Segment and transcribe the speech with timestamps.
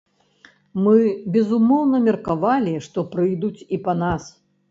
[0.85, 0.93] Мы,
[1.35, 4.23] безумоўна, меркавалі, што прыйдуць і па нас.